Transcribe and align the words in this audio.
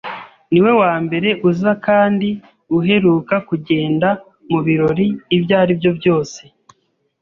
Niwe 0.51 0.71
wambere 0.81 1.29
uza 1.49 1.71
kandi 1.85 2.29
uheruka 2.77 3.35
kugenda 3.49 4.07
mubirori 4.51 5.07
ibyo 5.35 5.53
aribyo 5.61 5.91
byose. 5.99 6.41